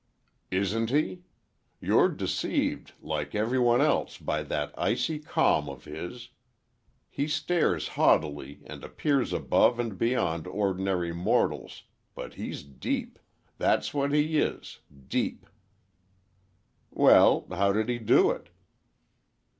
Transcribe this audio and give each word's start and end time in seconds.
"Isn't 0.49 0.89
he? 0.89 1.25
You're 1.79 2.09
deceived, 2.09 2.93
like 3.03 3.35
every 3.35 3.59
one 3.59 3.81
else, 3.81 4.17
by 4.17 4.41
that 4.41 4.73
icy 4.75 5.19
calm 5.19 5.69
of 5.69 5.85
his. 5.85 6.29
He 7.07 7.27
stares 7.27 7.89
haughtily, 7.89 8.63
and 8.65 8.83
appears 8.83 9.31
above 9.31 9.79
and 9.79 9.99
beyond 9.99 10.47
ordinary 10.47 11.13
mortals, 11.13 11.83
but 12.15 12.33
he's 12.33 12.63
deep. 12.63 13.19
That's 13.59 13.93
what 13.93 14.11
he 14.11 14.39
is, 14.39 14.79
deep." 15.07 15.45
"Well, 16.89 17.45
how 17.51 17.71
did 17.71 17.87
he 17.87 17.99
do 17.99 18.31
it?" 18.31 18.49